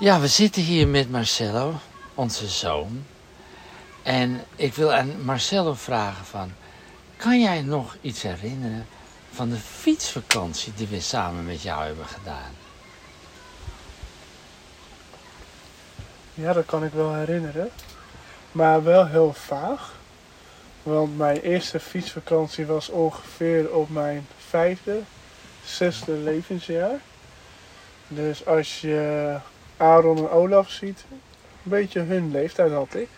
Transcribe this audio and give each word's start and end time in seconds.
Ja, 0.00 0.20
we 0.20 0.26
zitten 0.26 0.62
hier 0.62 0.88
met 0.88 1.10
Marcello, 1.10 1.74
onze 2.14 2.48
zoon. 2.48 3.04
En 4.02 4.44
ik 4.56 4.74
wil 4.74 4.92
aan 4.92 5.24
Marcello 5.24 5.74
vragen 5.74 6.24
van... 6.24 6.52
Kan 7.16 7.40
jij 7.40 7.62
nog 7.62 7.96
iets 8.00 8.22
herinneren 8.22 8.86
van 9.30 9.48
de 9.50 9.56
fietsvakantie 9.56 10.72
die 10.74 10.86
we 10.86 11.00
samen 11.00 11.46
met 11.46 11.62
jou 11.62 11.84
hebben 11.84 12.06
gedaan? 12.06 12.52
Ja, 16.34 16.52
dat 16.52 16.66
kan 16.66 16.84
ik 16.84 16.92
wel 16.92 17.14
herinneren. 17.14 17.70
Maar 18.52 18.84
wel 18.84 19.06
heel 19.06 19.32
vaag. 19.32 19.94
Want 20.82 21.16
mijn 21.16 21.40
eerste 21.40 21.80
fietsvakantie 21.80 22.66
was 22.66 22.88
ongeveer 22.88 23.74
op 23.74 23.90
mijn 23.90 24.26
vijfde, 24.48 25.00
zesde 25.64 26.12
levensjaar. 26.12 27.00
Dus 28.08 28.46
als 28.46 28.80
je 28.80 29.36
Aaron 29.78 30.16
en 30.16 30.30
Olaf 30.30 30.70
ziet, 30.70 31.04
een 31.10 31.70
beetje 31.70 32.00
hun 32.00 32.30
leeftijd 32.30 32.72
had 32.72 32.94
ik. 32.94 33.08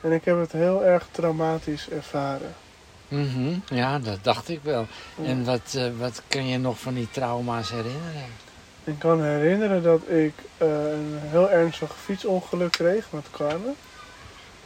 En 0.00 0.12
ik 0.12 0.24
heb 0.24 0.38
het 0.38 0.52
heel 0.52 0.84
erg 0.84 1.08
traumatisch 1.10 1.88
ervaren. 1.88 2.54
Mhm, 3.08 3.54
ja, 3.64 3.98
dat 3.98 4.18
dacht 4.22 4.48
ik 4.48 4.60
wel. 4.62 4.86
Ja. 5.16 5.24
En 5.24 5.44
wat, 5.44 5.74
eh, 5.76 5.84
wat 5.98 6.22
kan 6.28 6.46
je 6.46 6.58
nog 6.58 6.78
van 6.78 6.94
die 6.94 7.08
trauma's 7.10 7.70
herinneren? 7.70 8.44
Ik 8.84 8.98
kan 8.98 9.18
me 9.18 9.24
herinneren 9.24 9.82
dat 9.82 10.08
ik 10.08 10.32
eh, 10.56 10.68
een 10.68 11.18
heel 11.20 11.50
ernstig 11.50 11.96
fietsongeluk 11.96 12.72
kreeg 12.72 13.06
met 13.10 13.30
Carmen. 13.30 13.74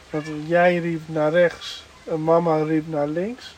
Dat 0.09 0.23
jij 0.45 0.77
riep 0.77 1.01
naar 1.05 1.31
rechts 1.31 1.83
en 2.03 2.23
mama 2.23 2.63
riep 2.63 2.87
naar 2.87 3.07
links. 3.07 3.55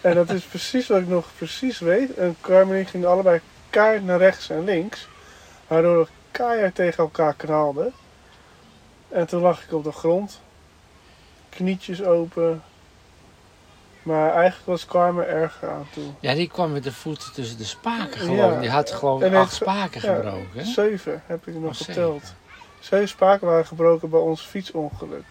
En 0.00 0.14
dat 0.14 0.30
is 0.30 0.44
precies 0.54 0.86
wat 0.86 1.00
ik 1.00 1.08
nog 1.08 1.28
precies 1.36 1.78
weet. 1.78 2.14
En 2.14 2.36
Carmen 2.40 2.74
en 2.74 2.80
ik 2.80 2.88
gingen 2.88 3.08
allebei 3.08 3.40
keihard 3.70 4.04
naar 4.04 4.18
rechts 4.18 4.50
en 4.50 4.64
links. 4.64 5.08
Waardoor 5.66 5.98
we 5.98 6.06
keihard 6.30 6.74
tegen 6.74 7.02
elkaar 7.04 7.34
knalden. 7.34 7.92
En 9.08 9.26
toen 9.26 9.40
lag 9.42 9.62
ik 9.64 9.72
op 9.72 9.84
de 9.84 9.92
grond. 9.92 10.40
Knietjes 11.48 12.02
open. 12.02 12.62
Maar 14.02 14.32
eigenlijk 14.32 14.66
was 14.66 14.86
Carmen 14.86 15.28
erger 15.28 15.70
aan 15.70 15.86
toe. 15.92 16.04
Ja, 16.20 16.34
die 16.34 16.48
kwam 16.48 16.72
met 16.72 16.82
de 16.84 16.92
voeten 16.92 17.32
tussen 17.32 17.58
de 17.58 17.64
spaken 17.64 18.20
Ja. 18.32 18.42
gewoon. 18.42 18.60
Die 18.60 18.70
had 18.70 18.90
gewoon 18.90 19.22
En 19.22 19.34
acht 19.34 19.52
spaken 19.54 20.00
ja, 20.10 20.14
gebroken. 20.14 20.66
Zeven 20.66 21.22
heb 21.26 21.46
ik 21.46 21.54
nog 21.54 21.64
Oh, 21.64 21.72
zeven. 21.72 21.94
geteld. 21.94 22.34
Zeven 22.80 23.08
spaken 23.08 23.46
waren 23.46 23.66
gebroken 23.66 24.10
bij 24.10 24.20
ons 24.20 24.40
fietsongeluk. 24.42 25.24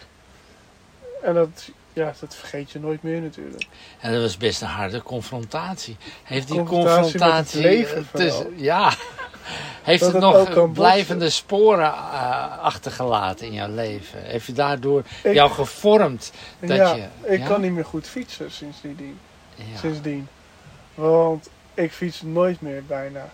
En 1.22 1.34
dat, 1.34 1.70
ja, 1.92 2.12
dat 2.20 2.34
vergeet 2.34 2.70
je 2.70 2.78
nooit 2.80 3.02
meer 3.02 3.20
natuurlijk. 3.20 3.66
En 4.00 4.12
dat 4.12 4.22
was 4.22 4.36
best 4.36 4.60
een 4.62 4.68
harde 4.68 5.02
confrontatie. 5.02 5.96
Heeft 6.22 6.48
die 6.48 6.56
Confrontatie 6.56 6.94
met 7.02 7.04
het 7.04 7.12
confrontatie... 7.22 7.60
leven 7.62 8.06
eh, 8.12 8.20
tussen- 8.20 8.52
ja. 8.58 8.92
Heeft 9.82 10.00
Dat 10.00 10.12
het 10.12 10.22
het 10.46 10.54
nog 10.54 10.72
blijvende 10.72 11.30
sporen 11.30 11.86
eh, 11.92 12.58
achtergelaten 12.58 13.46
in 13.46 13.52
jouw 13.52 13.68
leven? 13.74 14.22
Heeft 14.22 14.46
je 14.46 14.52
daardoor 14.52 15.02
Ik- 15.22 15.34
jou 15.34 15.50
gevormd? 15.50 16.32
Dat 16.60 16.76
ja, 16.76 16.94
je, 16.94 17.06
ik 17.22 17.38
ja? 17.38 17.46
kan 17.46 17.60
niet 17.60 17.72
meer 17.72 17.84
goed 17.84 18.06
fietsen 18.08 18.50
sindsdien. 18.50 19.18
Ja. 19.54 19.78
sindsdien. 19.78 20.28
Want 20.94 21.48
ik 21.74 21.92
fiets 21.92 22.22
nooit 22.22 22.60
meer 22.60 22.84
bijna. 22.84 23.28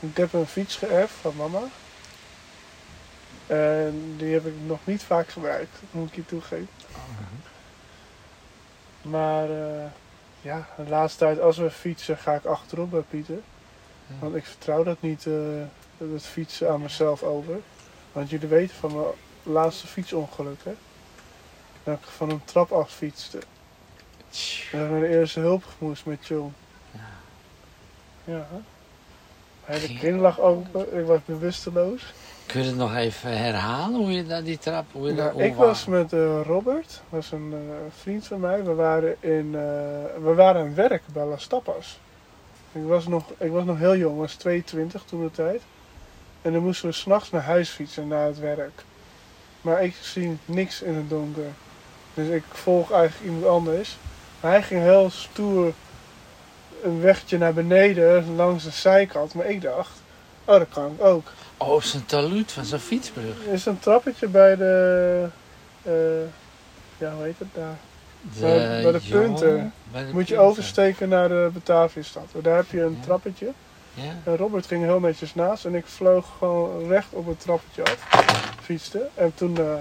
Ik 0.00 0.16
heb 0.16 0.32
een 0.32 0.46
fiets 0.46 0.76
geërfd 0.76 1.14
van 1.20 1.32
mama. 1.36 1.60
En 3.46 4.14
die 4.16 4.32
heb 4.32 4.46
ik 4.46 4.54
nog 4.66 4.78
niet 4.84 5.02
vaak 5.02 5.28
gebruikt, 5.28 5.78
moet 5.90 6.08
ik 6.08 6.14
je 6.14 6.26
toegeven. 6.26 6.68
Maar 9.02 9.50
eh, 9.50 9.84
ja, 10.40 10.66
de 10.76 10.88
laatste 10.88 11.18
tijd 11.18 11.40
als 11.40 11.56
we 11.56 11.70
fietsen 11.70 12.18
ga 12.18 12.34
ik 12.34 12.44
achterop 12.44 12.90
bij 12.90 13.00
Pieter. 13.10 13.38
Want 14.18 14.34
ik 14.34 14.44
vertrouw 14.44 14.82
dat 14.82 14.96
niet, 15.00 15.26
eh, 15.26 15.34
het 15.96 16.22
fietsen 16.22 16.70
aan 16.70 16.82
mezelf 16.82 17.22
over. 17.22 17.56
Want 18.12 18.30
jullie 18.30 18.48
weten 18.48 18.76
van 18.76 18.94
mijn 18.94 19.06
laatste 19.42 19.86
fietsongeluk, 19.86 20.64
hè? 20.64 20.74
Dat 21.84 21.94
ik 21.94 22.04
van 22.04 22.30
een 22.30 22.44
trap 22.44 22.72
af 22.72 22.90
fietste. 22.90 23.38
En 24.72 24.78
dat 24.78 24.86
ik 24.86 24.90
naar 24.90 25.00
de 25.00 25.18
eerste 25.18 25.40
hulp 25.40 25.64
moest 25.78 26.06
met 26.06 26.26
John. 26.26 26.54
Ja. 26.90 27.00
Ja. 28.24 28.46
hè? 29.64 29.78
Ging- 29.78 29.98
kin 29.98 30.18
lag 30.18 30.40
open, 30.40 30.98
ik 30.98 31.06
was 31.06 31.20
bewusteloos. 31.24 32.14
Kun 32.46 32.60
je 32.60 32.66
het 32.66 32.76
nog 32.76 32.94
even 32.94 33.38
herhalen, 33.38 34.00
hoe 34.00 34.12
je 34.12 34.22
naar 34.22 34.44
die 34.44 34.58
trap... 34.58 34.84
Hoe 34.92 35.06
je 35.06 35.14
Nou, 35.14 35.42
ik 35.42 35.54
was 35.54 35.84
met 35.84 36.12
eh, 36.12 36.40
Robert, 36.44 37.02
was 37.08 37.32
een 37.32 37.52
eh, 37.52 37.92
vriend 38.00 38.26
van 38.26 38.40
mij. 38.40 38.64
We 38.64 38.74
waren, 38.74 39.16
in, 39.20 39.50
we 40.22 40.32
waren 40.34 40.60
aan 40.60 40.66
het 40.66 40.76
werk 40.76 41.02
bij 41.12 41.24
Las 41.24 41.46
Tapas. 41.46 41.98
Ik 42.76 42.86
was 42.86 43.06
nog, 43.06 43.24
ik 43.38 43.50
was 43.50 43.64
nog 43.64 43.78
heel 43.78 43.96
jong, 43.96 44.18
was 44.18 44.34
22 44.34 45.02
toen 45.06 45.22
de 45.22 45.30
tijd. 45.30 45.62
En 46.42 46.52
dan 46.52 46.62
moesten 46.62 46.88
we 46.88 46.94
s'nachts 46.94 47.30
naar 47.30 47.42
huis 47.42 47.68
fietsen, 47.70 48.08
naar 48.08 48.26
het 48.26 48.38
werk. 48.38 48.82
Maar 49.60 49.82
ik 49.84 49.94
zie 50.00 50.38
niks 50.44 50.82
in 50.82 50.94
het 50.94 51.08
donker. 51.08 51.50
Dus 52.14 52.28
ik 52.28 52.42
volg 52.52 52.92
eigenlijk 52.92 53.24
iemand 53.24 53.46
anders. 53.52 53.96
Maar 54.40 54.50
hij 54.50 54.62
ging 54.62 54.80
heel 54.82 55.10
stoer 55.10 55.72
een 56.82 57.00
wegje 57.00 57.38
naar 57.38 57.54
beneden 57.54 58.34
langs 58.36 58.64
de 58.64 58.70
zijkant. 58.70 59.34
Maar 59.34 59.46
ik 59.46 59.62
dacht, 59.62 60.02
oh 60.44 60.58
dat 60.58 60.68
kan 60.68 60.92
ik 60.92 61.04
ook. 61.04 61.26
Oh, 61.56 61.80
zijn 61.82 62.06
taluut 62.06 62.52
van 62.52 62.64
zijn 62.64 62.80
fietsbrug. 62.80 63.46
Er 63.46 63.52
is 63.52 63.66
een 63.66 63.78
trappetje 63.78 64.28
bij 64.28 64.56
de. 64.56 65.28
eh, 65.82 65.92
ja, 66.98 67.12
hoe 67.14 67.24
heet 67.24 67.38
het 67.38 67.48
daar? 67.54 67.76
Bij- 68.40 68.82
bij 68.82 68.92
de 68.92 68.98
Johan- 69.02 69.24
punten. 69.24 69.72
Moet 70.12 70.28
je 70.28 70.38
oversteken 70.38 71.08
naar 71.08 71.28
de 71.28 71.50
Bataviastad. 71.52 72.24
Daar 72.42 72.56
heb 72.56 72.70
je 72.70 72.82
een 72.82 72.96
Ja. 73.00 73.04
trappetje. 73.04 73.52
Ja? 73.94 74.02
En 74.24 74.36
Robert 74.36 74.66
ging 74.66 74.84
heel 74.84 75.00
netjes 75.00 75.34
naast 75.34 75.64
en 75.64 75.74
ik 75.74 75.86
vloog 75.86 76.26
gewoon 76.38 76.88
recht 76.88 77.12
op 77.12 77.26
het 77.26 77.40
trappetje 77.40 77.82
af. 77.84 78.06
Fietste. 78.62 79.08
En 79.14 79.32
toen, 79.34 79.58
eh, 79.58 79.74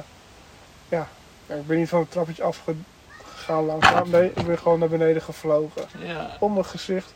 ja, 0.89 1.07
ik 1.47 1.67
ben 1.67 1.77
niet 1.77 1.89
van 1.89 1.99
het 1.99 2.11
trappetje 2.11 2.43
afgegaan 2.43 3.65
langzaam. 3.65 4.09
Nee, 4.09 4.31
ik 4.35 4.45
ben 4.45 4.57
gewoon 4.57 4.79
naar 4.79 4.89
beneden 4.89 5.21
gevlogen. 5.21 5.81
ja. 5.99 6.37
Op 6.39 6.51
mijn 6.51 6.65
gezicht. 6.65 7.13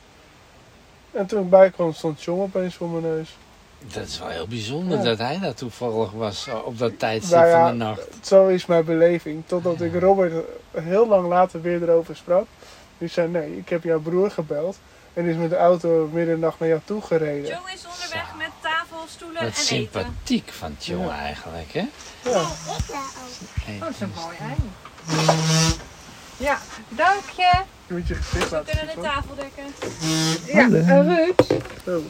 En 1.12 1.25
toen 1.25 1.44
ik 1.44 1.50
bij 1.50 1.69
kwam 1.69 1.94
stond 1.94 2.23
John 2.23 2.41
opeens 2.41 2.75
voor 2.75 2.89
mijn 2.89 3.03
neus. 3.03 3.38
Dat 3.88 4.07
is 4.07 4.19
wel 4.19 4.28
heel 4.28 4.47
bijzonder 4.47 4.97
Ja. 4.97 5.03
dat 5.03 5.17
hij 5.17 5.40
daar 5.40 5.53
toevallig 5.53 6.12
was 6.12 6.47
eh, 6.47 6.66
op 6.66 6.78
dat 6.78 7.00
tijdstip 7.00 7.35
Nou 7.38 7.47
ja, 7.50 7.59
van 7.67 7.78
de 7.78 7.84
nacht. 7.84 8.01
Zo 8.22 8.47
is 8.47 8.66
mijn 8.66 8.85
beleving. 8.85 9.44
Totdat 9.45 9.81
ik 9.81 9.94
Ja. 9.94 10.00
Robert 10.00 10.45
heel 10.72 11.07
lang 11.07 11.28
later 11.28 11.62
weer 11.62 11.84
erover 11.84 12.16
sprak. 12.16 12.45
Die 12.97 13.07
zei, 13.09 13.28
nee, 13.28 13.57
ik 13.57 13.69
heb 13.69 13.84
jouw 13.84 14.00
broer 14.00 14.31
gebeld. 14.31 14.78
En 15.13 15.25
is 15.25 15.35
met 15.35 15.50
de 15.50 15.56
auto 15.57 16.09
midden 16.13 16.34
in 16.34 16.39
de 16.39 16.45
nacht 16.45 16.59
naar 16.59 16.69
jou 16.69 16.81
toe 16.85 17.01
gereden. 17.01 17.50
Joe 17.50 17.72
is 17.73 17.85
onderweg 17.94 18.34
met 18.38 18.50
tafel, 18.62 18.97
stoelen 19.07 19.35
Wat 19.35 19.44
en 19.44 19.50
eten. 19.50 19.63
sympathiek 19.66 20.50
van 20.51 20.75
Tjong 20.78 21.06
Ja. 21.06 21.18
eigenlijk, 21.19 21.72
hè? 21.72 21.79
Ja. 22.29 22.45
Hey. 23.63 23.75
Oh, 23.75 23.79
dat 23.79 23.89
is 23.89 24.00
een 24.00 24.12
mooi 24.23 24.35
ei. 24.39 24.56
Ja, 26.38 26.57
dank 26.89 27.29
je. 27.35 27.62
Je 27.88 27.94
moet 27.94 28.07
je 28.07 28.16
gezicht 28.16 28.50
We 28.50 28.56
laten 28.56 28.78
kunnen 28.78 28.94
zien. 28.94 29.01
de 29.03 29.07
tafel 29.09 29.35
dekken. 29.35 29.63
Hallo. 30.53 30.78
Ja, 30.78 31.01
Ruud. 31.85 32.09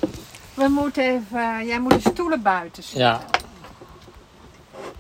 We 0.60 0.68
moeten 0.68 1.04
even, 1.04 1.66
jij 1.66 1.80
moet 1.80 2.04
de 2.04 2.10
stoelen 2.10 2.42
buiten 2.42 2.84
zetten. 2.84 3.02
Ja, 3.02 3.20